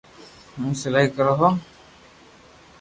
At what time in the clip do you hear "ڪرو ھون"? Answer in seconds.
1.15-1.53